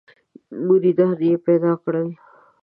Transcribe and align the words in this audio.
مریدان 0.65 1.17
یې 1.27 1.35
پیدا 1.45 1.71
کړل. 1.83 2.07